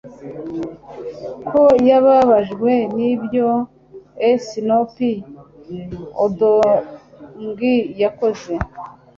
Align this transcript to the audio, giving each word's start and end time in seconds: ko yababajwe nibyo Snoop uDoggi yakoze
ko 1.49 1.61
yababajwe 1.87 2.71
nibyo 2.97 3.47
Snoop 4.45 4.95
uDoggi 6.25 7.75
yakoze 8.01 8.53